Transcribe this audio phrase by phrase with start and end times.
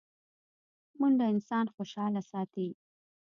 [0.99, 2.67] منډه انسان خوشحاله ساتي